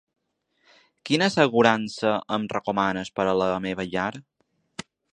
Quina 1.09 1.27
assegurança 1.33 2.15
em 2.39 2.49
recomanes 2.57 3.15
per 3.21 3.29
a 3.29 3.39
la 3.45 3.55
meva 3.67 3.89
llar? 3.93 4.11